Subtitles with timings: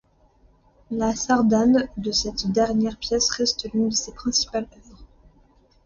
[0.89, 5.03] La sardane de cette dernière pièce reste l'une de ses principales œuvres.